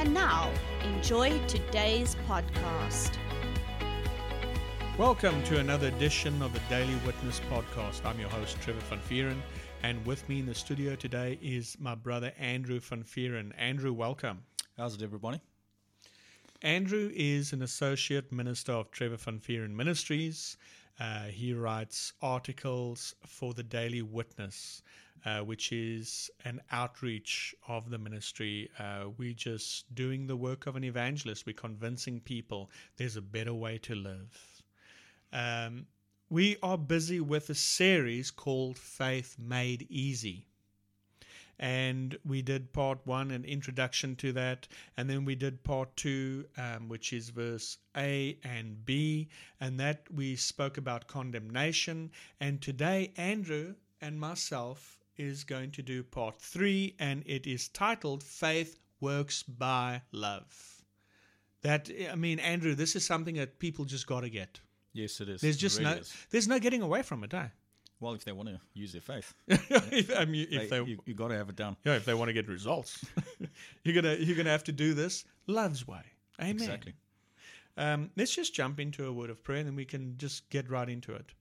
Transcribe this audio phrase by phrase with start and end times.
[0.00, 0.50] And now,
[0.82, 3.18] enjoy today's podcast.
[4.96, 8.06] Welcome to another edition of the Daily Witness podcast.
[8.06, 9.36] I'm your host, Trevor Van Vuuren,
[9.82, 13.52] and with me in the studio today is my brother, Andrew Van Vuuren.
[13.58, 14.38] Andrew, welcome.
[14.78, 15.38] How's it, everybody?
[16.62, 20.56] Andrew is an associate minister of Trevor Van Vuuren Ministries.
[20.98, 24.82] Uh, he writes articles for the Daily Witness,
[25.24, 28.70] uh, which is an outreach of the ministry.
[28.78, 31.46] Uh, we're just doing the work of an evangelist.
[31.46, 34.62] We're convincing people there's a better way to live.
[35.32, 35.86] Um,
[36.28, 40.46] we are busy with a series called Faith Made Easy
[41.62, 46.46] and we did part one, an introduction to that, and then we did part two,
[46.56, 49.28] um, which is verse A and B,
[49.60, 52.12] and that we spoke about condemnation.
[52.40, 58.22] And today, Andrew and myself is going to do part three, and it is titled
[58.22, 60.82] Faith Works by Love.
[61.62, 64.60] That I mean, Andrew, this is something that people just got to get.
[64.92, 65.42] Yes, it is.
[65.42, 66.26] There's just really no, is.
[66.30, 67.48] there's no getting away from it, eh?
[68.00, 70.98] Well, if they want to use their faith, if, I mean, if they, they, you,
[71.04, 71.76] you got to have it done.
[71.84, 73.04] Yeah, if they want to get results,
[73.84, 76.02] you're gonna you're gonna have to do this love's way.
[76.40, 76.54] Amen.
[76.54, 76.94] Exactly.
[77.76, 80.70] Um, let's just jump into a word of prayer, and then we can just get
[80.70, 81.32] right into it.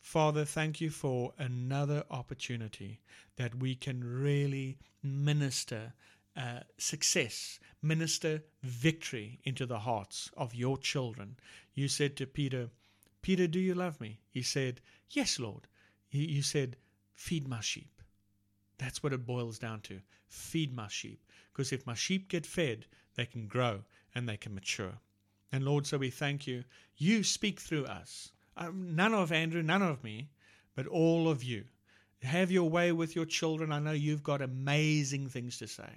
[0.00, 3.00] Father, thank you for another opportunity
[3.36, 5.92] that we can really minister
[6.36, 11.36] uh, success, minister victory into the hearts of your children.
[11.74, 12.70] You said to Peter,
[13.22, 14.20] Peter, do you love me?
[14.30, 15.68] He said, Yes, Lord.
[16.10, 16.76] You you said,
[17.14, 18.00] Feed my sheep.
[18.78, 20.00] That's what it boils down to.
[20.26, 21.22] Feed my sheep.
[21.52, 23.84] Because if my sheep get fed, they can grow
[24.14, 24.98] and they can mature.
[25.52, 26.64] And Lord, so we thank you.
[26.96, 28.32] You speak through us.
[28.60, 30.28] Um, none of Andrew, none of me,
[30.76, 31.64] but all of you.
[32.22, 33.72] Have your way with your children.
[33.72, 35.90] I know you've got amazing things to say.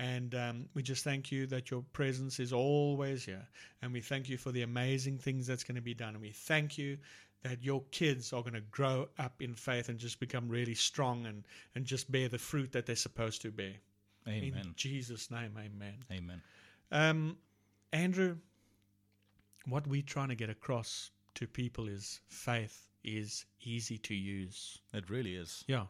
[0.00, 3.46] And um, we just thank you that your presence is always here.
[3.80, 6.14] And we thank you for the amazing things that's going to be done.
[6.14, 6.98] And we thank you
[7.42, 11.26] that your kids are going to grow up in faith and just become really strong
[11.26, 11.44] and,
[11.76, 13.74] and just bear the fruit that they're supposed to bear.
[14.26, 14.60] Amen.
[14.64, 15.94] In Jesus' name, amen.
[16.10, 16.42] Amen.
[16.90, 17.36] Um,
[17.92, 18.36] Andrew,
[19.66, 24.78] what we're trying to get across to people is faith is easy to use.
[24.92, 25.64] It really is.
[25.66, 25.86] Yeah.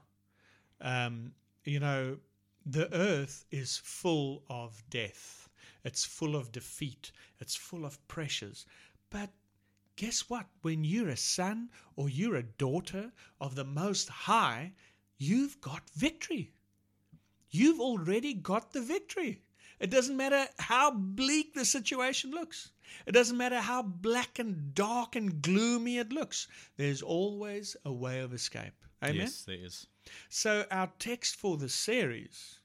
[0.80, 1.32] Um,
[1.64, 2.19] you know,
[2.64, 5.48] the earth is full of death,
[5.84, 8.66] it's full of defeat, it's full of pressures.
[9.10, 9.31] But
[9.97, 10.47] guess what?
[10.62, 14.72] When you're a son or you're a daughter of the Most High,
[15.19, 16.52] you've got victory.
[17.50, 19.42] You've already got the victory.
[19.82, 22.70] It doesn't matter how bleak the situation looks.
[23.04, 26.47] It doesn't matter how black and dark and gloomy it looks.
[26.76, 28.75] There's always a way of escape.
[29.03, 29.16] Amen.
[29.16, 29.88] Yes, there is.
[30.28, 32.60] So our text for the series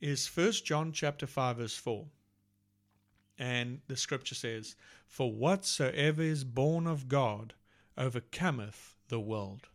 [0.00, 2.06] is 1 John chapter 5 verse 4.
[3.38, 4.74] And the scripture says,
[5.06, 7.54] "For whatsoever is born of God
[7.96, 9.68] overcometh the world."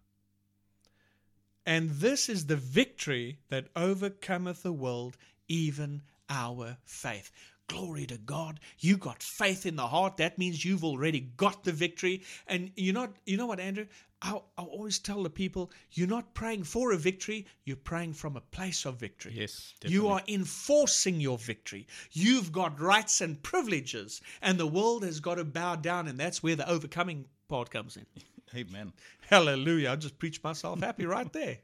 [1.66, 5.16] And this is the victory that overcometh the world,
[5.48, 7.31] even our faith.
[7.67, 8.59] Glory to God.
[8.79, 10.17] You got faith in the heart.
[10.17, 12.23] That means you've already got the victory.
[12.47, 13.85] And you're not, you know what, Andrew?
[14.22, 18.38] I, I always tell the people, you're not praying for a victory, you're praying from
[18.38, 19.34] a place of victory.
[19.35, 19.95] Yes, Definitely.
[19.95, 21.88] You are enforcing your victory.
[22.11, 26.41] You've got rights and privileges, and the world has got to bow down, and that's
[26.41, 28.05] where the overcoming part comes in.
[28.55, 28.94] Amen.
[29.29, 29.91] Hallelujah.
[29.91, 31.57] I just preached myself happy right there.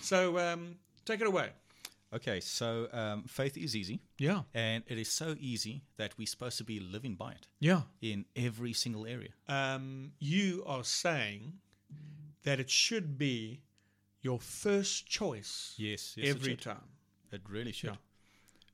[0.00, 1.50] So um, take it away.
[2.12, 4.42] Okay, so um, faith is easy, Yeah.
[4.54, 7.82] and it is so easy that we're supposed to be living by it Yeah.
[8.00, 9.30] in every single area.
[9.46, 11.58] Um, you are saying
[12.44, 13.60] that it should be
[14.22, 16.62] your first choice Yes, yes every should.
[16.62, 16.88] time.
[17.30, 17.98] It really should.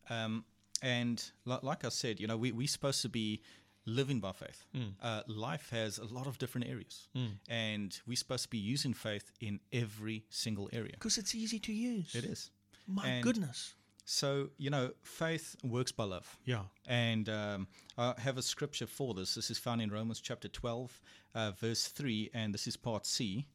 [0.08, 0.44] Um,
[0.80, 3.42] and li- like I said, you know, we, we're supposed to be
[3.87, 4.64] living by faith.
[4.72, 4.90] Hmm.
[5.02, 7.08] Uh, life has a lot of different areas,
[7.48, 10.92] and we're supposed to be using faith in every single area.
[10.92, 12.14] Because it's easy to use.
[12.14, 12.50] It is.
[12.86, 13.75] My And goodness.
[14.06, 16.36] So, you know, faith works by love.
[16.44, 16.64] Yeah.
[16.86, 19.34] And um, I have a scripture for this.
[19.34, 21.00] This is found in Romans chapter 12,
[21.34, 23.46] uh, verse 3, and this is part C.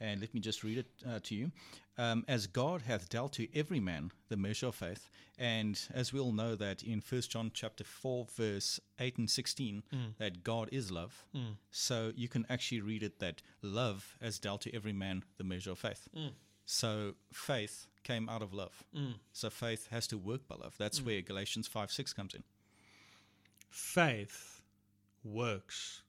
[0.00, 1.52] And let me just read it uh, to you.
[1.96, 5.08] um, as God hath dealt to every man the measure of faith,
[5.38, 9.84] and as we all know that in First John chapter four verse eight and sixteen
[10.18, 11.24] that God is love,
[11.70, 15.70] so you can actually read it that love has dealt to every man the measure
[15.70, 16.08] of faith.
[16.66, 18.84] So faith came out of love.
[19.32, 20.74] So faith has to work by love.
[20.78, 22.42] That's where Galatians five six comes in.
[23.68, 24.62] Faith
[25.24, 26.02] works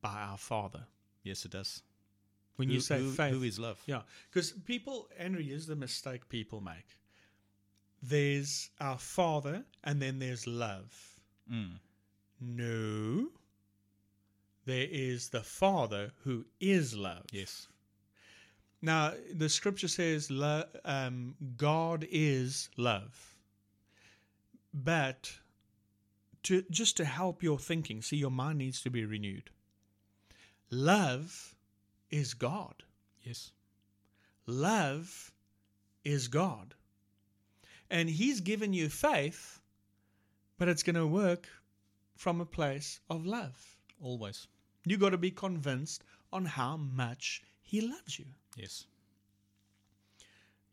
[0.00, 0.86] by our Father.
[1.22, 1.82] Yes, it does.
[2.56, 3.80] When Who- you say who- faith, who is love?
[3.86, 6.96] Yeah, because people, Andrew, here's the mistake people make.
[8.02, 11.20] There's our Father, and then there's love.
[11.50, 11.78] Mm.
[12.40, 13.30] No,
[14.64, 17.26] there is the Father who is love.
[17.32, 17.66] Yes.
[18.82, 23.36] Now, the scripture says lo- um, God is love.
[24.72, 25.38] But
[26.44, 29.50] to just to help your thinking, see, your mind needs to be renewed.
[30.70, 31.54] Love
[32.10, 32.82] is God.
[33.22, 33.52] Yes.
[34.46, 35.32] Love
[36.04, 36.74] is God.
[37.90, 39.60] And He's given you faith,
[40.58, 41.48] but it's going to work
[42.16, 43.76] from a place of love.
[44.00, 44.46] Always.
[44.86, 48.26] You got to be convinced on how much He loves you.
[48.56, 48.86] Yes.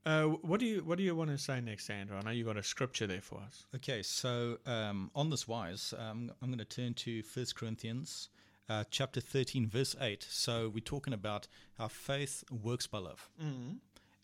[0.06, 2.18] Uh, what do you What do you want to say next, Andrew?
[2.18, 3.66] I know you got a scripture there for us.
[3.76, 8.30] Okay, so um, on this wise, um, I'm going to turn to First Corinthians
[8.70, 10.26] uh, chapter 13, verse 8.
[10.30, 11.48] So we're talking about
[11.78, 13.30] how faith works by love.
[13.42, 13.74] Mm-hmm.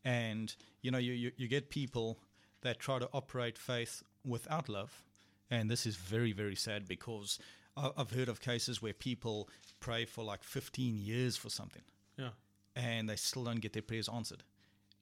[0.05, 2.19] And, you know, you, you, you get people
[2.61, 5.03] that try to operate faith without love.
[5.49, 7.39] And this is very, very sad because
[7.77, 11.81] I've heard of cases where people pray for like 15 years for something
[12.17, 12.29] Yeah.
[12.75, 14.43] And they still don't get their prayers answered.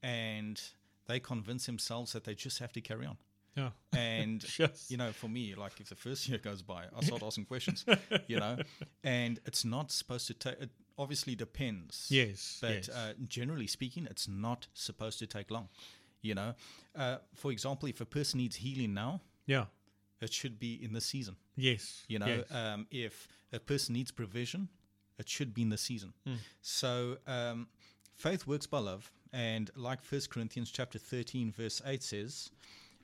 [0.02, 0.60] And
[1.06, 3.16] they convince themselves that they just have to carry on.
[3.56, 3.70] Yeah.
[3.92, 4.86] And Yes.
[4.90, 7.84] you know, for me, like if the first year goes by, I start asking questions.
[8.28, 8.58] You know,
[9.04, 10.60] and it's not supposed to take.
[10.60, 12.06] It obviously depends.
[12.10, 12.88] Yes, but yes.
[12.88, 15.68] Uh, generally speaking, it's not supposed to take long.
[16.22, 16.54] You know,
[16.96, 19.66] uh, for example, if a person needs healing now, Yeah.
[20.20, 21.36] it should be in the season.
[21.56, 22.04] Yes.
[22.08, 22.50] You know, Yes.
[22.52, 24.68] um, if a person needs provision,
[25.22, 26.12] it should be in the season.
[26.26, 26.34] Hmm.
[26.60, 27.68] So um,
[28.14, 32.50] faith works by love, and like First Corinthians chapter thirteen, verse eight says,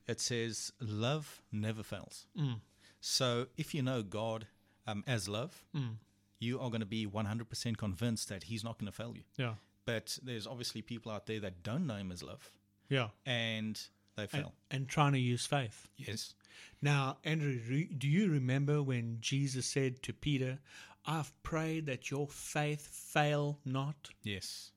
[0.06, 2.54] it says, "Love never fails." Hmm.
[3.00, 4.46] So if you know God
[4.86, 5.94] um, as love, Hmm.
[6.40, 9.14] you are going to be one hundred percent convinced that He's not going to fail
[9.16, 9.24] you.
[9.36, 9.54] yeah.
[9.86, 12.50] But there's obviously people out there that don't know Him as love,
[12.90, 13.08] Yeah.
[13.24, 13.80] and
[14.16, 14.52] they And, fail.
[14.70, 15.88] and trying to use faith.
[15.96, 16.34] yes.
[16.82, 20.58] Now, Andrew, re- do you remember when Jesus said to Peter,
[21.06, 24.10] "I've prayed that your faith fail not"?
[24.22, 24.72] Yes.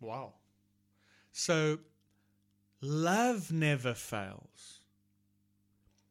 [0.00, 0.34] Wow.
[1.32, 1.78] So,
[2.80, 4.80] love never fails.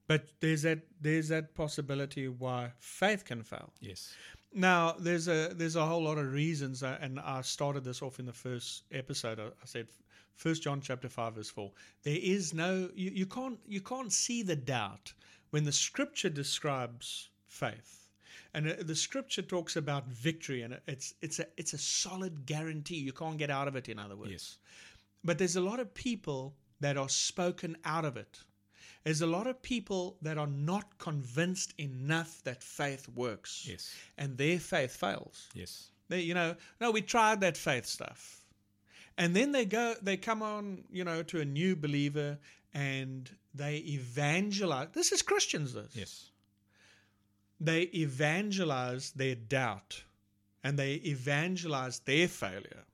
[0.08, 3.74] But there's that there's that possibility why faith can fail.
[3.80, 4.16] Yes.
[4.52, 8.20] Now, there's a there's a whole lot of reasons, uh, and I started this off
[8.20, 9.40] in the first episode.
[9.40, 9.88] I, I said,
[10.34, 11.72] First John chapter five verse four.
[12.04, 15.14] There is no you, you can't you can't see the doubt
[15.52, 18.09] when the Scripture describes faith,
[18.54, 22.98] and uh, the Scripture talks about victory, and it's it's a it's a solid guarantee.
[22.98, 23.90] You can't get out of it.
[23.90, 24.58] In other words, Yes.
[25.24, 28.40] but there's a lot of people that are spoken out of it.
[29.04, 33.66] There's a lot of people that are not convinced enough that faith works.
[33.68, 33.94] Yes.
[34.18, 35.48] And their faith fails.
[35.54, 35.92] Yes.
[36.10, 38.44] They, you know, no, we tried that faith stuff.
[39.18, 42.40] And then they go, they come on, you know, to a new believer
[42.74, 44.90] and they evangelize.
[44.94, 45.96] This is Christians, this.
[45.96, 46.29] Yes.
[47.60, 50.04] They evangelize their doubt
[50.64, 52.86] and they evangelize their failure.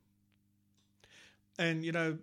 [1.57, 2.17] And, you know,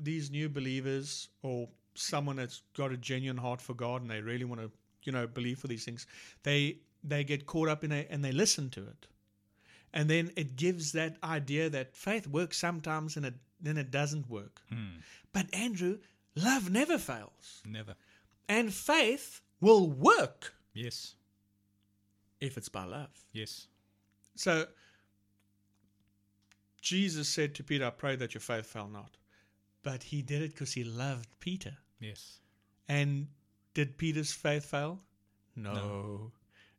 [0.00, 4.44] these new believers or someone that's got a genuine heart for God and they really
[4.44, 4.70] want to,
[5.02, 6.06] you know, believe for these things,
[6.42, 9.06] they they get caught up in it and they listen to it.
[9.92, 14.28] And then it gives that idea that faith works sometimes and it then it doesn't
[14.28, 14.60] work.
[14.68, 15.00] Hmm.
[15.32, 15.98] But Andrew,
[16.36, 17.62] love never fails.
[17.66, 17.94] Never.
[18.48, 21.14] And faith will work Yes.
[22.40, 23.10] If it's by love.
[23.32, 23.66] Yes.
[24.34, 24.66] So
[26.80, 29.16] Jesus said to Peter, I pray that your faith fail not.
[29.82, 31.76] But he did it because he loved Peter.
[32.00, 32.38] Yes.
[32.88, 33.28] And
[33.74, 35.00] did Peter's faith fail?
[35.56, 35.72] No.
[35.74, 36.32] No.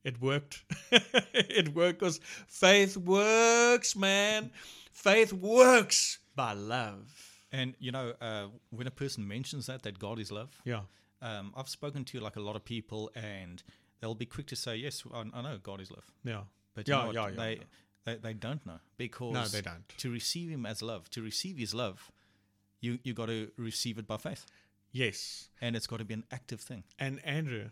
[0.03, 0.63] It worked.
[0.91, 4.51] it worked because faith works, man.
[4.91, 7.39] Faith works by love.
[7.51, 10.81] And you know, uh, when a person mentions that that God is love, Yeah.
[11.21, 13.61] um, I've spoken to like a lot of people, and
[13.99, 16.43] they'll be quick to say, "Yes, I, I know God is love," Yeah.
[16.75, 17.63] but you Yeah, know yeah, yeah, they, yeah.
[18.05, 19.87] they they don't know because No, they don't.
[19.97, 22.11] To receive Him as love, to receive His love,
[22.81, 24.45] you you got to receive it by faith,
[24.91, 25.49] Yes.
[25.61, 26.83] and it's got to be an active thing.
[26.97, 27.69] and Andrew,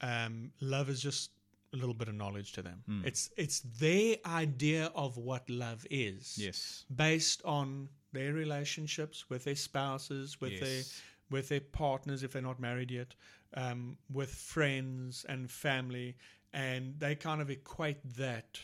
[0.00, 1.30] um, love is just
[1.72, 2.82] a little bit of knowledge to them.
[2.86, 3.02] Hmm.
[3.04, 6.38] It's it's their idea of what love is.
[6.38, 6.84] Yes.
[6.94, 11.02] Based on their relationships with their spouses, with their Yes.
[11.30, 13.14] With their partners if they're not married yet,
[13.54, 16.16] um, with friends and family,
[16.52, 18.60] and they kind of equate that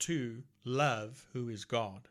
[0.00, 2.08] to love, who is God.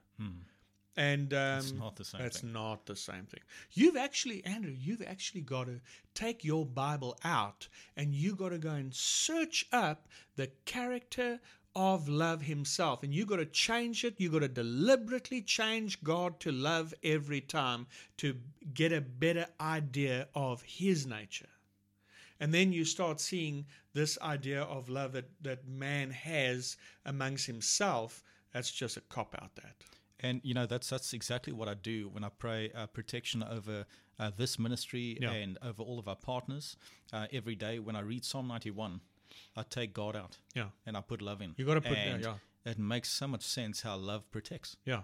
[0.97, 2.53] And um, It's not the same That's thing.
[2.53, 3.41] not the same thing.
[3.73, 5.81] You've actually, Andrew, you've actually got to
[6.13, 11.41] take your Bible out and you got to go and search up the character
[11.75, 13.03] of love himself.
[13.03, 14.15] And you've got to change it.
[14.17, 18.37] You've got to deliberately change God to love every time to
[18.73, 21.49] get a better idea of his nature.
[22.39, 28.23] And then you start seeing this idea of love that, that man has amongst himself.
[28.53, 29.75] That's just a cop out, that.
[30.21, 33.85] And you know that's that's exactly what I do when I pray uh, protection over
[34.17, 35.31] uh, this ministry Yeah.
[35.31, 36.77] and over all of our partners
[37.11, 37.79] uh, every day.
[37.79, 39.01] When I read Psalm ninety one,
[39.55, 40.69] I take God out Yeah.
[40.85, 41.53] and I put love in.
[41.57, 42.37] You gotta put- yeah, and yeah.
[42.65, 45.03] It makes so much sense how love protects Yeah.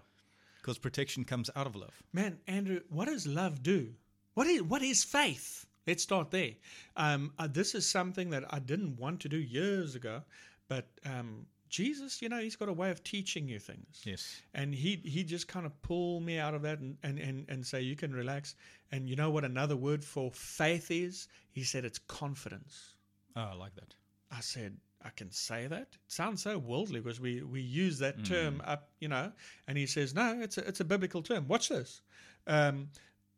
[0.57, 2.01] because protection comes out of love.
[2.11, 3.93] Man, Andrew, what does love do?
[4.33, 5.65] What is what is faith?
[5.87, 6.53] Let's start there.
[6.95, 10.23] Um, uh, this is something that I didn't want to do years ago,
[10.67, 14.01] but um, Jesus, you know, he's got a way of teaching you things.
[14.05, 14.41] Yes.
[14.53, 17.65] And he he just kind of pulled me out of that and, and, and, and
[17.65, 18.55] say you can relax.
[18.91, 21.27] And you know what another word for faith is?
[21.51, 22.93] He said it's confidence.
[23.35, 23.95] Oh, I like that.
[24.31, 25.81] I said, I can say that.
[25.81, 29.31] It sounds so worldly because we, we use that term up, you know.
[29.67, 31.47] And he says, no, it's a, it's a biblical term.
[31.47, 32.01] Watch this.
[32.47, 32.89] Um,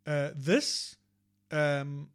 [0.05, 0.97] uh, this,
[1.51, 2.09] um,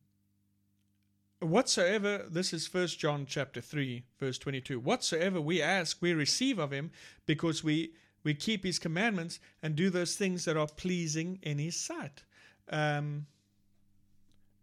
[1.40, 4.78] whatsoever, this is First John chapter 3, verse 22.
[4.80, 6.90] Whatsoever we ask, we receive of him
[7.26, 7.92] because we,
[8.24, 12.22] we keep his commandments and do those things that are pleasing in his sight.
[12.70, 13.26] Um,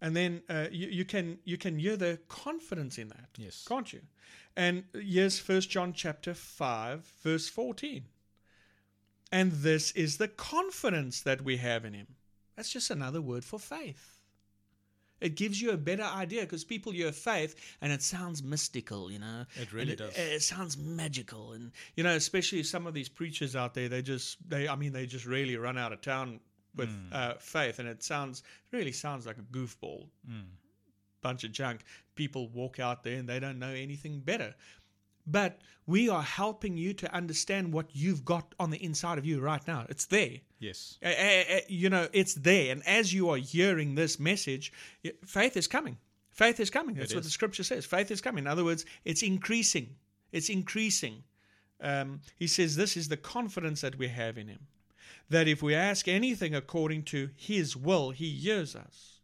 [0.05, 3.65] and then uh, you, you can you can hear the confidence in that Yes.
[3.67, 4.01] can't you
[4.55, 8.03] and here's first john chapter 5 verse 14
[9.31, 12.07] and this is the confidence that we have in him
[12.55, 14.19] that's just another word for faith
[15.21, 19.17] it gives you a better idea because people hear faith and it sounds mystical, you
[19.17, 19.45] know.
[19.59, 20.17] It really And does.
[20.17, 24.37] It sounds magical, and you know, especially some of these preachers out there, they just
[24.47, 26.41] they, I mean, they just really run out of town
[26.75, 30.07] with uh, faith, and it sounds really sounds like a goofball
[31.21, 31.81] bunch of junk.
[32.13, 34.53] People walk out there and they don't know anything better.
[35.27, 39.41] But we are helping you to understand what you've got on the inside of you
[39.41, 39.87] right now.
[39.89, 40.33] It's there.
[40.59, 40.99] Yes.
[41.03, 42.71] Uh, uh, you know, it's there.
[42.71, 44.71] And as you are hearing this message,
[45.25, 45.97] faith is coming.
[46.29, 46.95] Faith is coming.
[46.95, 47.27] That's It what is.
[47.27, 47.85] the scripture says.
[47.85, 48.43] Faith is coming.
[48.43, 49.95] In other words, it's increasing.
[50.31, 51.23] It's increasing.
[51.81, 54.59] Um, he says, This is the confidence that we have in him.
[55.29, 59.15] That if we ask anything according to his will, he hears us.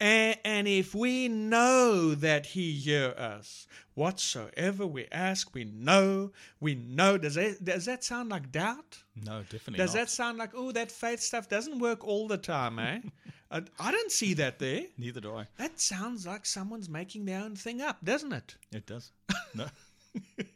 [0.00, 6.30] And, and if we know that he hear us, whatsoever we ask, we know,
[6.60, 7.18] we know.
[7.18, 9.02] Does that, does that sound like doubt?
[9.24, 10.00] No, definitely Does not.
[10.00, 13.00] that sound like, oh, that faith stuff doesn't work all the time, eh?
[13.50, 14.82] I, I don't see that there.
[14.98, 15.46] Neither do I.
[15.56, 18.56] That sounds like someone's making their own thing up, doesn't it?
[18.72, 19.10] It does.
[19.54, 19.66] No.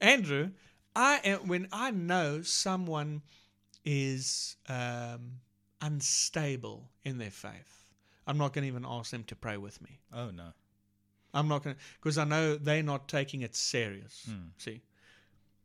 [0.00, 0.50] Andrew,
[0.96, 3.22] I when I know someone
[3.84, 5.40] is um,
[5.80, 7.92] unstable in their faith,
[8.26, 10.00] I'm not going to even ask them to pray with me.
[10.12, 10.52] Oh no.
[11.34, 14.26] I'm not going to, because I know they're not taking it serious.
[14.56, 14.80] See?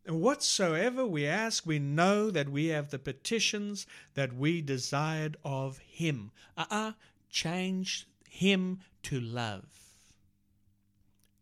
[0.05, 5.77] And whatsoever we ask, we know that we have the petitions that we desired of
[5.77, 6.31] Him.
[6.57, 6.91] Uh uh
[7.29, 9.80] Change Him to love.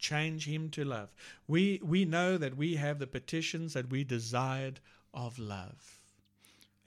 [0.09, 1.09] Change Him to love.
[1.47, 4.79] We, we know that we have the petitions that we desired
[5.13, 5.81] of love.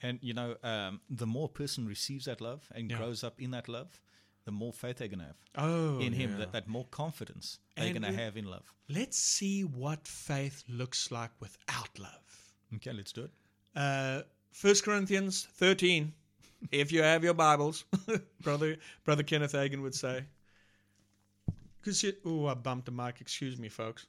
[0.01, 2.97] And you know, um, the more a person receives that love and Yeah.
[2.97, 4.01] grows up in that love,
[4.45, 6.31] the more faith they're gonna have Oh, in Him.
[6.31, 6.37] yeah.
[6.39, 8.65] That, that more confidence they're gonna have in love.
[8.89, 12.25] Let's see what faith looks like without love.
[12.75, 13.31] Okay, let's do it.
[13.75, 14.23] uh,
[14.61, 16.11] 1 Corinthians 13,
[16.71, 17.85] if you have your Bibles,
[18.41, 18.75] brother
[19.05, 20.25] brother Kenneth Hagin would say.
[21.83, 23.19] Because oh, I bumped the mic.
[23.19, 24.05] Excuse me, folks.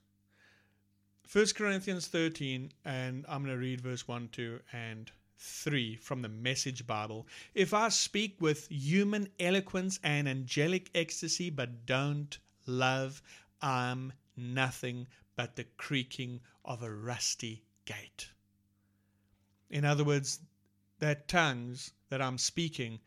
[1.32, 6.28] 1 Corinthians 13, and I'm going to read verse 1, 2, and 3 from the
[6.28, 7.26] Message Bible.
[7.52, 13.20] If I speak with human eloquence and angelic ecstasy, but don't love,
[13.60, 18.28] I'm nothing but the creaking of a rusty gate.
[19.68, 20.38] In other words,
[21.00, 23.00] that tongues that I'm speaking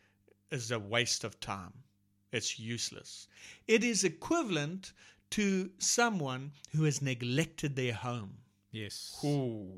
[0.52, 1.86] is a waste of time.
[2.32, 3.28] It's useless.
[3.68, 4.94] It is equivalent
[5.32, 8.38] to someone who has neglected their home.
[8.72, 9.20] Yes.
[9.24, 9.70] Ooh,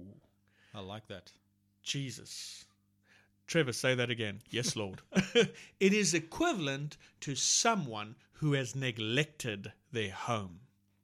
[0.74, 1.32] I like that.
[1.84, 2.66] Jesus.
[3.48, 4.42] Trevor, say that again.
[4.50, 5.02] Yes, Lord.
[5.34, 10.60] it is equivalent to someone who has neglected their home.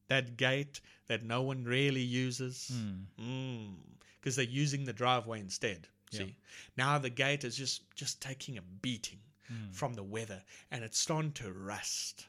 [0.08, 2.72] That gate that no one really uses.
[2.72, 3.24] Hmm.
[3.24, 3.74] Hmm.
[4.20, 5.88] Because they're using the driveway instead.
[6.12, 6.36] See,
[6.78, 9.20] now the gate is just just taking a beating
[9.52, 9.76] Mm.
[9.76, 12.26] from the weather, and it's starting to rust.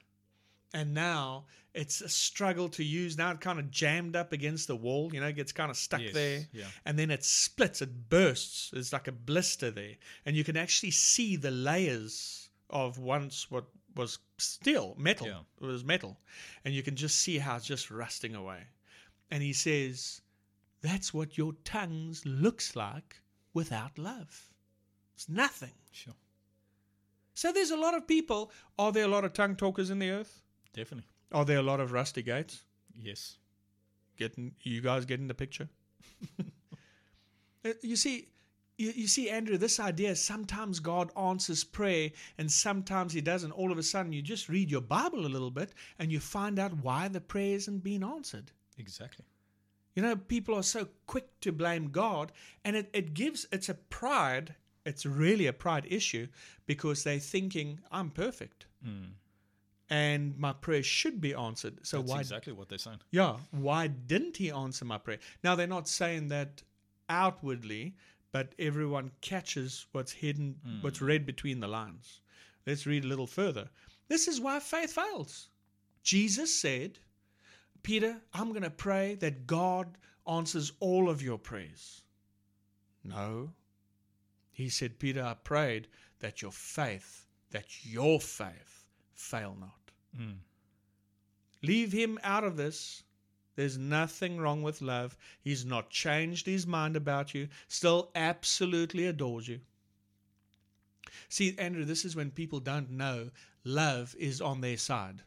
[0.74, 3.16] And now it's a struggle to use.
[3.16, 5.10] Now it kind of jammed up against the wall.
[5.14, 6.66] You know, it gets kind of stuck Yes, there, yeah.
[6.84, 7.80] and then it splits.
[7.80, 8.70] It bursts.
[8.74, 9.94] It's like a blister there,
[10.26, 15.26] and you can actually see the layers of once what was steel, metal.
[15.28, 15.40] Yeah.
[15.62, 16.18] It was metal,
[16.64, 18.64] and you can just see how it's just rusting away.
[19.30, 20.20] And he says,
[20.82, 23.22] "That's what your tongues looks like
[23.54, 24.50] without love.
[25.14, 26.14] It's nothing." Sure.
[27.36, 28.50] So there's a lot of people.
[28.78, 30.42] Are there a lot of tongue talkers in the earth?
[30.72, 31.06] Definitely.
[31.32, 32.64] Are there a lot of rusty gates?
[32.94, 33.36] Yes.
[34.16, 35.68] Getting you guys getting the picture?
[37.64, 38.28] Uh, you see,
[38.78, 43.50] you, you see, Andrew, this idea sometimes God answers prayer and sometimes He doesn't.
[43.50, 46.60] All of a sudden, you just read your Bible a little bit and you find
[46.60, 48.52] out why the prayer isn't being answered.
[48.78, 49.24] Exactly.
[49.96, 52.30] You know, people are so quick to blame God,
[52.64, 54.54] and it, it gives, it's a pride,
[54.86, 56.28] it's really a pride issue
[56.66, 58.66] because they're thinking, I'm perfect.
[58.82, 59.04] Hmm.
[59.88, 61.78] And my prayer should be answered.
[61.82, 63.00] So That's why exactly what they're saying.
[63.10, 65.18] yeah, why didn't he answer my prayer?
[65.44, 66.62] Now they're not saying that
[67.08, 67.96] outwardly,
[68.32, 70.80] but everyone catches what's hidden, hmm.
[70.80, 72.20] what's read between the lines.
[72.66, 73.68] Let's read a little further.
[74.08, 75.48] This is why faith fails.
[76.02, 76.98] Jesus said,
[77.82, 82.02] Peter, I'm going to pray that God answers all of your prayers.
[83.04, 83.50] No.
[84.56, 85.86] He said, Peter, I prayed
[86.20, 89.90] that your faith, that your faith fail not.
[90.18, 90.38] Mm.
[91.62, 93.02] Leave him out of this.
[93.54, 95.14] There's nothing wrong with love.
[95.42, 99.60] He's not changed his mind about you, still absolutely adores you.
[101.28, 103.28] See, Andrew, this is when people don't know
[103.62, 105.22] love is on their side.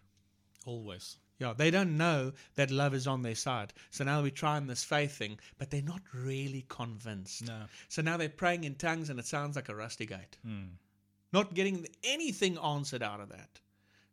[0.65, 1.17] Always.
[1.39, 3.71] Yeah, they don't know that love is on their side.
[3.91, 7.47] So now we're trying this faith thing, but they're not really convinced.
[7.47, 7.61] No.
[7.87, 10.37] So now they're praying in tongues and it sounds like a rusty gate.
[10.43, 10.75] Hmm.
[11.31, 13.61] Not getting anything answered out of that.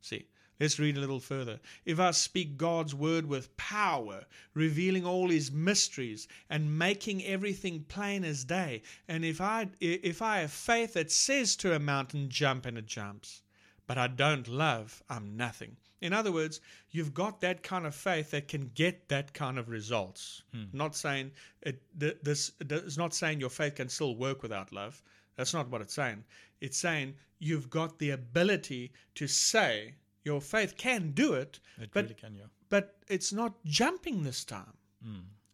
[0.00, 0.28] See,
[0.60, 1.58] let's read a little further.
[1.84, 8.22] If I speak God's word with power, revealing all his mysteries and making everything plain
[8.22, 12.66] as day, and if I if I have faith that says to a mountain jump
[12.66, 13.42] and it jumps,
[13.88, 15.76] but I don't love, I'm nothing.
[16.02, 19.68] In other words, you've got that kind of faith that can get that kind of
[19.68, 20.42] results.
[20.72, 21.32] Not saying
[21.62, 21.80] it.
[21.98, 25.02] th- This is not saying your faith can still work without love.
[25.36, 26.24] That's not what it's saying.
[26.60, 32.04] It's saying you've got the ability to say your faith can do it, It but
[32.04, 32.44] really can, yeah.
[32.68, 34.72] but it's not jumping this time.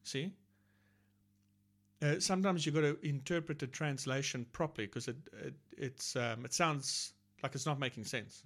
[0.04, 0.32] See?
[2.00, 6.52] Uh, sometimes you've got to interpret the translation properly because it, it it's um, it
[6.52, 7.12] sounds
[7.44, 8.42] like it's not making sense.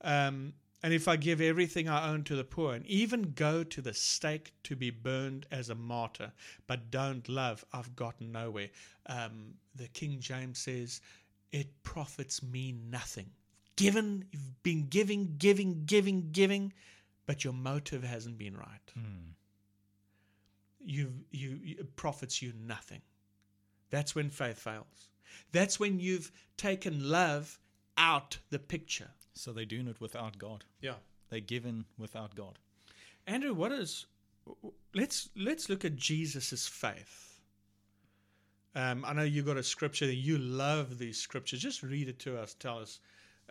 [0.00, 0.52] Um,
[0.84, 3.94] and if I give everything I own to the poor and even go to the
[3.94, 6.30] stake to be burned as a martyr,
[6.66, 8.68] but don't love, I've gotten nowhere.
[9.06, 11.00] Um, the King James says,
[11.52, 13.30] it profits me nothing.
[13.76, 16.74] Given, you've been giving, giving, giving, giving,
[17.24, 18.92] but your motive hasn't been right.
[20.84, 23.00] You've, you, you, it profits you nothing.
[23.88, 25.08] That's when faith fails.
[25.50, 27.58] That's when you've taken love
[27.96, 29.08] out the picture.
[29.34, 30.64] So they're doing it without God.
[30.80, 30.94] Yeah.
[31.30, 32.58] They're given without God.
[33.26, 34.06] Andrew, what is?
[34.94, 37.40] Let's let's look at Jesus's faith.
[38.74, 41.60] Um, I know you got a scripture that you love these scriptures.
[41.60, 42.54] Just read it to us.
[42.54, 43.00] Tell us.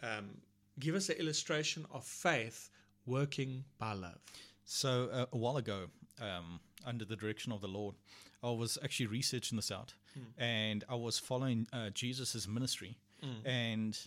[0.02, 0.38] Um,
[0.80, 2.70] give us an illustration of faith
[3.06, 4.20] working by love.
[4.66, 5.86] So uh, a while ago,
[6.22, 7.96] um, under the direction of the Lord,
[8.44, 9.94] I was actually researching this out,
[10.38, 12.98] and I was following uh, Jesus's ministry,
[13.46, 13.98] and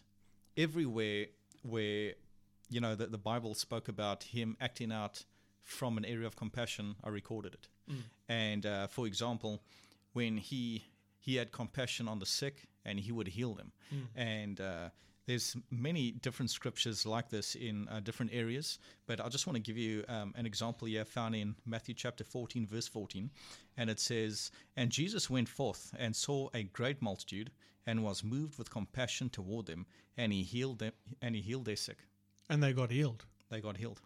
[0.56, 1.26] everywhere
[1.66, 2.12] where
[2.70, 5.24] you know the, the Bible spoke about him acting out
[5.62, 7.68] from an area of compassion, I recorded it.
[8.28, 9.62] And uh, for example,
[10.12, 10.84] when he
[11.18, 13.72] he had compassion on the sick and he would heal them,
[14.14, 14.88] and uh,
[15.26, 19.62] there's many different scriptures like this in uh, different areas, but I just want to
[19.62, 23.30] give you um, an example here found in Matthew chapter 14, verse 14.
[23.76, 27.50] And it says, And Jesus went forth and saw a great multitude
[27.86, 31.76] and was moved with compassion toward them, and he healed them, and he healed their
[31.76, 31.98] sick.
[32.48, 33.24] And they got healed.
[33.50, 34.00] They got healed.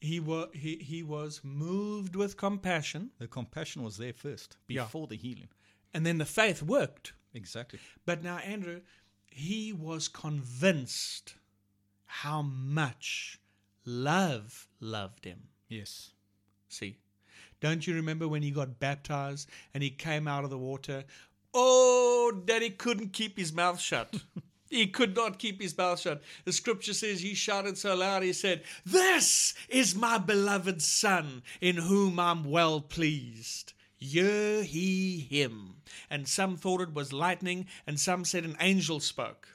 [0.00, 4.82] He was he, he was moved with compassion, The compassion was there first, Yeah.
[4.84, 5.48] before the healing.
[5.94, 7.12] and then the faith worked.
[7.32, 7.78] Exactly.
[8.04, 8.80] But now, Andrew,
[9.26, 11.34] he was convinced
[12.06, 13.40] how much
[13.84, 15.48] love loved him.
[15.68, 16.10] Yes.
[16.68, 16.96] See,
[17.60, 21.04] don't you remember when he got baptized and he came out of the water?
[21.54, 24.12] Oh, that he couldn't keep his mouth shut.
[24.70, 26.20] he could not keep his mouth shut.
[26.44, 31.76] The scripture says he shouted so loud, he said, This is my beloved Son, in
[31.76, 33.72] whom I'm well pleased.
[33.96, 35.76] Hear he him.
[36.10, 39.48] And some thought it was lightning, and some said an angel spoke.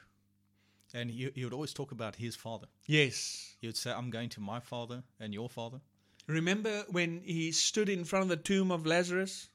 [0.92, 2.66] And he, he would always talk about his father.
[2.86, 3.54] Yes.
[3.60, 5.80] He would say, I'm going to my father and your father.
[6.26, 9.49] Remember when he stood in front of the tomb of Lazarus?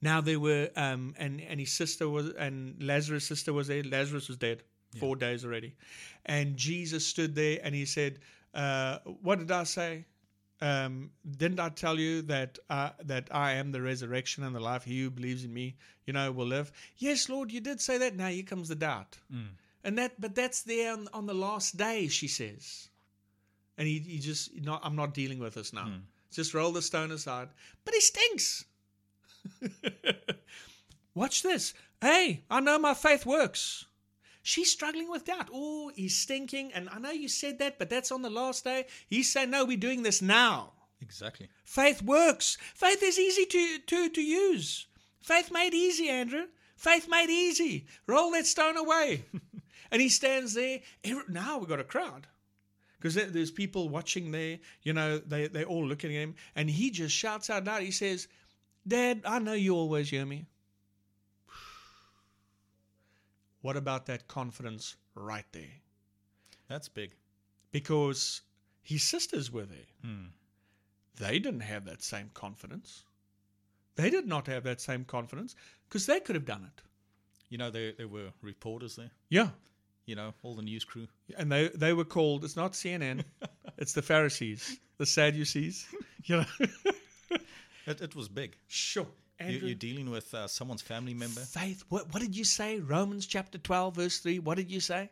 [0.00, 3.82] Now there were, um, and and his sister was, and Lazarus' sister was there.
[3.82, 4.62] Lazarus was dead,
[4.98, 5.74] four days already,
[6.26, 8.20] and Jesus stood there and he said,
[8.54, 10.04] uh, "What did I say?
[10.60, 14.84] Um, didn't I tell you that uh, that I am the resurrection and the life?
[14.84, 16.72] He who believes in me, you know, will live.
[16.96, 18.16] Yes, Lord, you did say that.
[18.16, 19.18] Now here comes the doubt,
[19.84, 22.08] and that, but that's there on, on the last day.
[22.08, 22.88] She says,
[23.76, 25.86] and he, he just, not, I'm not dealing with this now.
[26.32, 27.48] Just roll the stone aside.
[27.84, 28.64] But he stinks.
[31.14, 31.74] Watch this.
[32.00, 33.86] Hey, I know my faith works.
[34.42, 35.50] She's struggling with doubt.
[35.52, 36.72] Oh, he's stinking.
[36.72, 38.86] And I know you said that, but that's on the last day.
[39.08, 40.72] He's saying, no, we're doing this now.
[41.00, 41.48] Exactly.
[41.64, 42.56] Faith works.
[42.74, 44.86] Faith is easy to, to, to use.
[45.20, 46.46] Faith made easy, Andrew.
[46.76, 47.86] Faith made easy.
[48.06, 49.24] Roll that stone away.
[49.90, 50.80] and he stands there.
[51.28, 52.26] Now we've got a crowd.
[53.00, 56.34] Because there's people watching there, you know, they, they're all looking at him.
[56.56, 57.82] And he just shouts out loud.
[57.82, 58.26] He says,
[58.88, 60.46] Dad, I know you always hear me.
[63.60, 65.74] What about that confidence right there?
[66.68, 67.12] That's big.
[67.70, 68.42] Because
[68.82, 69.86] his sisters were there.
[70.02, 70.26] Hmm.
[71.18, 73.04] They didn't have that same confidence.
[73.96, 75.56] They did not have that same confidence
[75.88, 76.82] because they could have done it.
[77.48, 79.48] You know, there, there were reporters there, Yeah.
[80.06, 81.08] you know, all the news crew.
[81.36, 83.24] And they, they were called, it's not CNN,
[83.78, 85.86] it's the Pharisees, the Sadducees.
[86.24, 86.44] You know?
[87.90, 88.56] It, it was big.
[88.66, 89.06] sure.
[89.40, 91.40] You, Andrew, you're dealing with uh, someone's family member.
[91.40, 91.84] faith.
[91.90, 92.80] What, what did you say?
[92.80, 94.40] Romans chapter 12, verse 3.
[94.40, 95.10] What did you say?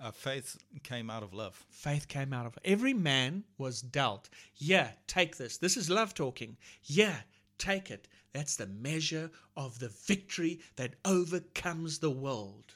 [0.00, 1.62] Uh, faith came out of love.
[1.70, 4.28] Faith came out of every man was dealt.
[4.56, 5.58] Yeah, take this.
[5.58, 6.56] This is love talking.
[6.84, 7.16] Yeah,
[7.58, 8.08] take it.
[8.32, 12.74] That's the measure of the victory that overcomes the world.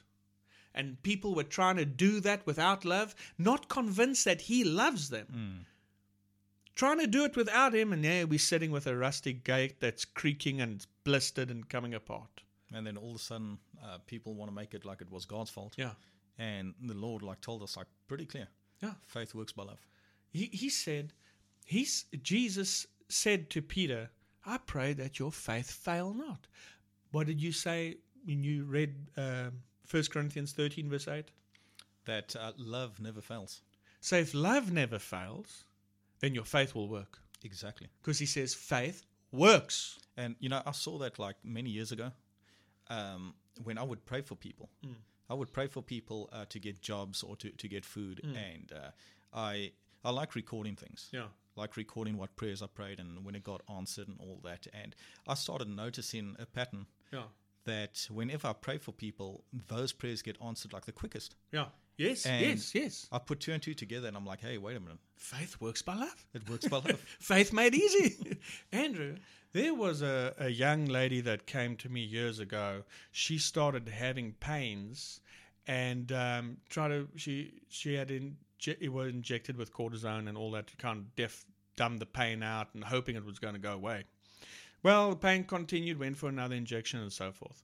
[0.73, 5.65] And people were trying to do that without love, not convinced that he loves them.
[6.81, 10.03] Trying to do it without him, and there we're sitting with a rusty gate that's
[10.03, 12.41] creaking and blistered and coming apart.
[12.73, 15.25] And then all of a sudden, uh, people want to make it like it was
[15.25, 15.75] God's fault.
[15.77, 15.91] Yeah.
[16.39, 18.47] And the Lord like told us like pretty clear.
[18.81, 18.93] Yeah.
[19.05, 19.77] Faith works by love.
[20.31, 21.13] He, he said,
[21.67, 24.09] he's, Jesus said to Peter,
[24.43, 26.47] I pray that your faith fail not.
[27.11, 29.51] What did you say when you read um
[29.91, 31.25] 1 Corinthians 13, verse 8?
[32.05, 33.61] That uh, love never fails.
[33.99, 35.65] So if love never fails,
[36.21, 37.19] then your faith will work.
[37.43, 37.87] Exactly.
[38.01, 39.99] Because he says faith works.
[40.17, 42.11] And you know, I saw that like many years ago,
[42.89, 44.69] um, when I would pray for people.
[45.29, 48.71] I would pray for people uh, to get jobs or to, to get food, and
[48.73, 48.89] uh,
[49.33, 49.71] I
[50.03, 51.07] I like recording things.
[51.13, 51.27] Yeah.
[51.55, 54.67] Like recording what prayers I prayed and when it got answered and all that.
[54.73, 54.95] And
[55.27, 57.23] I started noticing a pattern Yeah.
[57.65, 61.35] that whenever I pray for people, those prayers get answered like the quickest.
[61.51, 61.67] Yeah.
[62.01, 63.07] Yes, And yes, yes.
[63.11, 65.81] I put two and two together, and I'm like, hey, wait a minute, Faith works
[65.81, 66.25] by love.
[66.33, 66.99] it works by love.
[67.19, 68.37] Faith made easy.
[68.71, 69.15] Andrew,
[69.53, 72.83] there was a, a young lady that came to me years ago.
[73.11, 75.19] She started having pains
[75.67, 80.51] and um, try to she she had in, it was injected with cortisone and all
[80.51, 83.59] that to kind of deaf dumb the pain out and hoping it was going to
[83.59, 84.03] go away.
[84.83, 87.63] Well, the pain continued, went for another injection and so forth.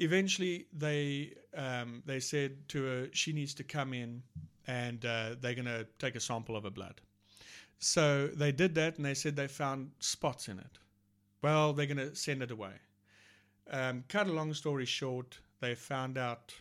[0.00, 4.22] Eventually, they um, they said to her she needs to come in
[4.66, 7.00] and uh, they're going to take a sample of her blood.
[7.78, 10.78] So they did that, and they said they found spots in it.
[11.42, 12.72] Well, they're going to send it away.
[13.70, 16.54] Um, cut a long story short, they found out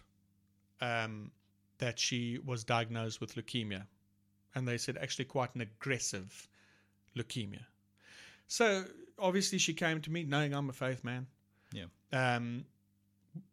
[0.81, 1.31] um,
[1.79, 3.85] that she was diagnosed with leukemia,
[4.55, 6.47] and they said actually quite an aggressive
[7.17, 7.65] leukemia.
[8.47, 8.85] So
[9.17, 11.27] obviously, she came to me knowing I'm a faith man,
[11.73, 11.85] yeah.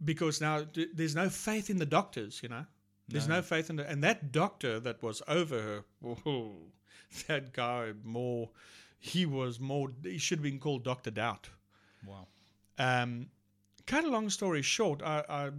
[0.04, 2.64] Because now th- there's no faith in the doctors, you know.
[3.08, 6.56] There's no, faith in the, and that doctor that was over her, whoa,
[7.28, 8.50] that guy more,
[8.98, 11.48] he was more, he should have been called Doctor Doubt.
[12.04, 12.26] Wow.
[12.78, 13.28] Um,
[13.86, 15.50] cut a long story short, I, I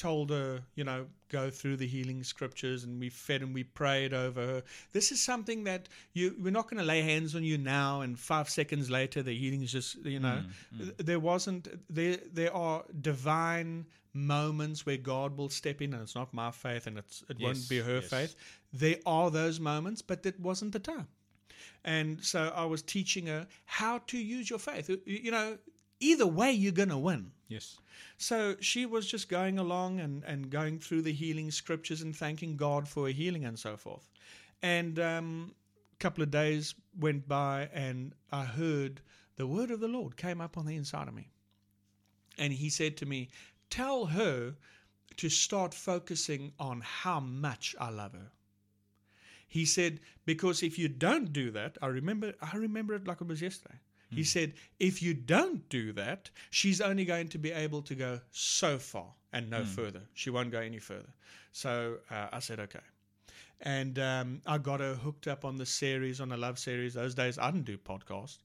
[0.00, 4.14] told her, you know, go through the healing scriptures, and we fed and we prayed
[4.14, 4.62] over her.
[4.92, 8.18] This is something that you we're not going to lay hands on you now, and
[8.18, 10.42] five seconds later the healing is just, you know,
[10.74, 10.96] mm, mm.
[10.96, 12.16] there wasn't there.
[12.32, 16.96] There are divine moments where God will step in, and it's not my faith, and
[16.98, 18.08] it's it won't be her yes.
[18.08, 18.34] faith.
[18.72, 21.08] There are those moments, but it wasn't the time.
[21.84, 24.90] And so I was teaching her how to use your faith.
[25.04, 25.58] You know,
[26.00, 27.32] either way, you're going to win.
[27.50, 27.78] Yes.
[28.16, 32.56] So she was just going along and, and going through the healing scriptures and thanking
[32.56, 34.08] God for her healing and so forth.
[34.62, 35.52] And um,
[35.92, 39.00] a couple of days went by, and I heard
[39.34, 41.28] the word of the Lord came up on the inside of me.
[42.38, 43.30] And he said to me,
[43.68, 44.54] Tell her
[45.16, 48.30] to start focusing on how much I love her.
[49.48, 53.26] He said, because if you don't do that, I remember I remember it like it
[53.26, 53.80] was yesterday.
[54.16, 58.20] He said, if you don't do that, she's only going to be able to go
[58.30, 60.02] so far and no further.
[60.14, 61.12] She won't go any further.
[61.52, 62.80] So uh, I said, okay.
[63.62, 66.94] And um, I got her hooked up on the series, on the love series.
[66.94, 68.38] Those days I didn't do podcast.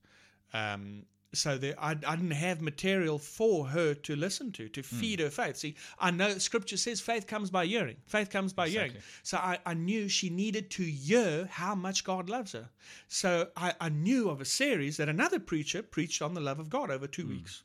[0.54, 5.19] Um, so there, I, I didn't have material for her to listen to, to feed
[5.19, 5.58] her faith.
[5.58, 7.98] See, I know scripture says faith comes by hearing.
[8.06, 8.93] Faith comes by hearing.
[9.24, 12.69] So I, I knew she needed to hear how much God loves her.
[13.08, 16.69] So I, I knew of a series that another preacher preached on the love of
[16.69, 17.63] God over two weeks.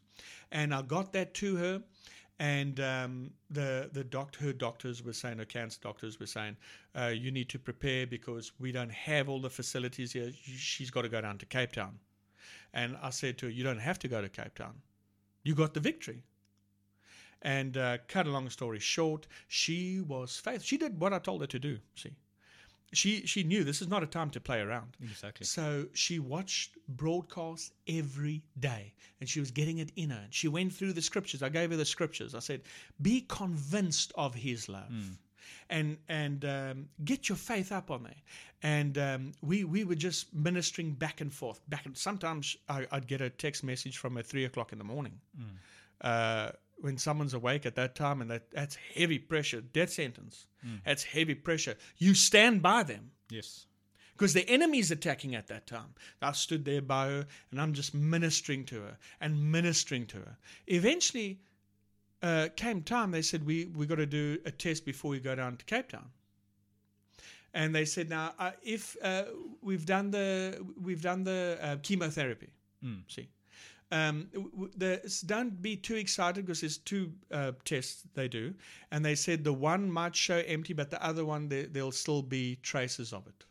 [0.52, 1.82] And I got that to her.
[2.38, 6.56] And um, the the doctor, her doctors were saying, her cancer doctors were saying,
[6.98, 10.32] uh, you need to prepare because we don't have all the facilities here.
[10.56, 11.98] She's got to go down to Cape Town.
[12.72, 14.74] And I said to her, You don't have to go to Cape Town.
[15.42, 16.22] You got the victory.
[17.42, 20.64] And uh, cut a long story short, she was faithful.
[20.64, 21.78] She did what I told her to do.
[21.94, 22.12] See,
[22.92, 24.96] she she knew this is not a time to play around.
[25.02, 25.46] Exactly.
[25.46, 30.20] So she watched broadcasts every day, and she was getting it in her.
[30.24, 31.42] And she went through the scriptures.
[31.42, 32.34] I gave her the scriptures.
[32.34, 32.62] I said,
[33.00, 34.90] "Be convinced of His love."
[35.68, 38.22] And and um, get your faith up on there.
[38.62, 43.06] And um, we we were just ministering back and forth, back and sometimes I, I'd
[43.06, 45.20] get a text message from her three o'clock in the morning.
[46.00, 50.46] Uh, when someone's awake at that time, and that, that's heavy pressure, death sentence.
[50.84, 51.76] That's heavy pressure.
[51.98, 53.66] You stand by them Yes.
[54.12, 55.94] because the enemy's attacking at that time.
[56.22, 60.38] I stood there by her and I'm just ministering to her and ministering to her.
[60.68, 61.40] Eventually,
[62.22, 65.34] uh, came time they said we we got to do a test before we go
[65.34, 66.10] down to Cape Town.
[67.52, 69.24] And they said now uh, if uh,
[69.62, 72.50] we've done the we've done the uh, chemotherapy,
[73.08, 73.28] see.
[73.92, 74.28] Um,
[74.76, 78.54] the, don't be too excited because there's two uh, tests they do,
[78.92, 82.22] and they said the one might show empty, but the other one there, there'll still
[82.22, 83.46] be traces of it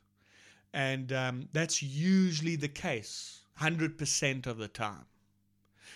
[0.74, 5.06] and um, that's usually the case 100% of the time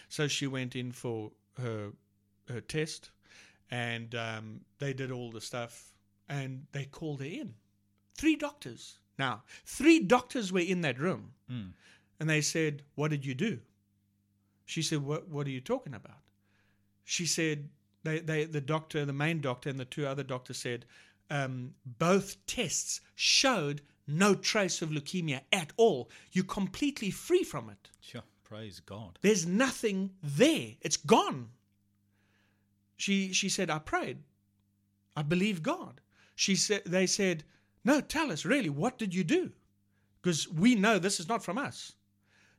[0.09, 1.31] so she went in for
[1.61, 1.91] her
[2.53, 3.11] her test
[3.69, 5.93] and um, they did all the stuff
[6.29, 7.55] and they called her in.
[8.15, 8.99] Three doctors.
[9.19, 11.33] Now three doctors were in that room.
[12.19, 13.59] And they said what did you do?
[14.65, 16.21] She said what, what are you talking about?
[17.03, 17.69] She said
[18.03, 20.85] they, they the doctor the main doctor and the two other doctors said
[21.29, 26.09] um, both tests showed no trace of leukemia at all.
[26.31, 27.89] You're completely free from it.
[28.01, 28.23] Sure.
[28.43, 29.17] Praise God.
[29.21, 30.73] there's nothing there.
[30.81, 31.49] It's gone
[32.97, 34.19] she she said i prayed.
[35.15, 36.01] I believe god.
[36.35, 37.43] She said they said
[37.83, 39.51] no tell us really what did you do?
[40.21, 41.93] Because we know this is not from us.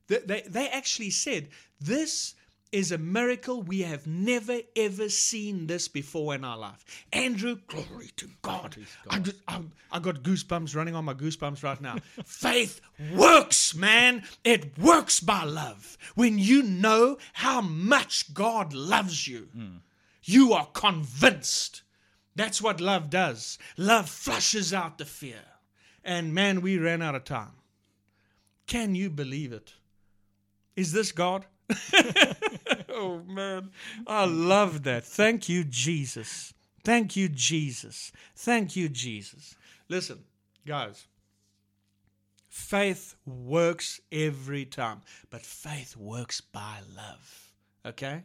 [0.06, 1.48] They, they, they actually said
[1.80, 2.34] this
[2.72, 3.62] is a miracle.
[3.62, 6.84] We have never ever seen this before in our life.
[7.12, 8.76] Andrew glory to god,
[9.08, 9.60] I, just, I,
[9.92, 11.96] I got goosebumps running on my goosebumps right now.
[12.24, 12.80] Faith
[13.14, 14.24] works man.
[14.42, 15.96] It works by love.
[16.16, 19.76] When you know how much god loves you hmm.
[20.24, 21.82] You are convinced
[22.34, 25.44] that's what love does love flushes out the fear
[26.04, 27.52] and man we ran out of time
[28.66, 29.74] can you believe it
[30.76, 31.46] is this God?
[32.88, 33.70] oh man,
[34.06, 35.04] I love that.
[35.04, 36.52] Thank you, Jesus.
[36.82, 38.12] Thank you, Jesus.
[38.34, 39.54] Thank you, Jesus.
[39.88, 40.24] Listen,
[40.66, 41.06] guys,
[42.48, 47.52] faith works every time, but faith works by love.
[47.86, 48.24] Okay?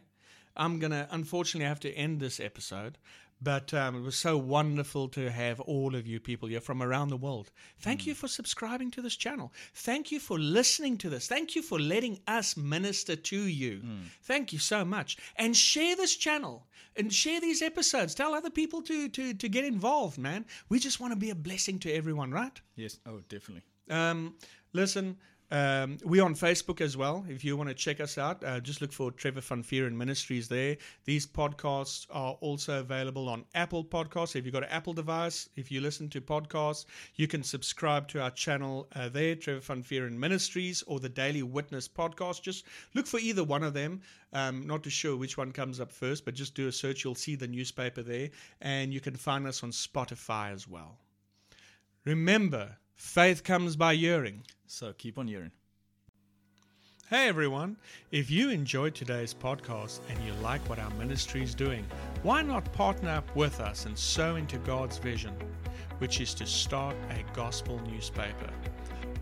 [0.56, 2.98] I'm going to unfortunately have to end this episode,
[3.42, 7.08] but um, it was so wonderful to have all of you people here from around
[7.08, 7.50] the world.
[7.78, 9.52] Thank you for subscribing to this channel.
[9.74, 11.26] Thank you for listening to this.
[11.26, 13.82] Thank you for letting us minister to you.
[14.24, 15.16] Thank you so much.
[15.36, 18.14] And share this channel and share these episodes.
[18.14, 20.44] Tell other people to, to, to get involved, man.
[20.68, 22.60] We just want to be a blessing to everyone, right?
[22.76, 22.98] Yes.
[23.06, 23.62] Oh, definitely.
[23.88, 24.34] Um,
[24.72, 25.16] listen,
[25.50, 27.24] um, we're on Facebook as well.
[27.28, 30.46] If you want to check us out, uh, just look for Trevor Van Vuuren Ministries
[30.46, 30.76] there.
[31.04, 34.36] These podcasts are also available on Apple Podcasts.
[34.36, 36.86] If you've got an Apple device, if you listen to podcasts,
[37.16, 41.42] you can subscribe to our channel uh, there, Trevor Van Vuuren Ministries or the Daily
[41.42, 42.42] Witness Podcast.
[42.42, 44.02] Just look for either one of them.
[44.32, 47.02] Um, not too sure which one comes up first, but just do a search.
[47.02, 50.98] You'll see the newspaper there, and you can find us on Spotify as well.
[52.04, 54.42] Remember, faith comes by hearing.
[54.66, 55.50] So keep on hearing.
[57.08, 57.76] Hey everyone,
[58.12, 61.84] if you enjoyed today's podcast and you like what our ministry is doing,
[62.22, 65.32] why not partner up with us and sow into God's vision,
[65.98, 68.50] which is to start a gospel newspaper?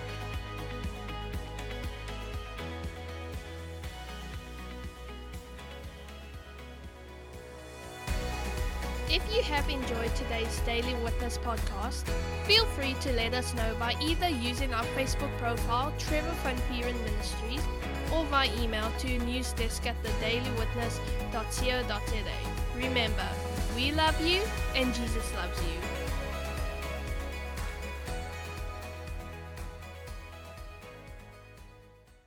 [9.48, 12.04] Have enjoyed today's Daily Witness podcast,
[12.44, 17.02] feel free to let us know by either using our Facebook profile, Trevor Van Vuuren
[17.02, 17.62] Ministries,
[18.14, 22.76] or by email to newsdesk at thedailywitness.co.za.
[22.76, 23.28] Remember,
[23.74, 24.42] we love you
[24.74, 25.97] and Jesus loves you.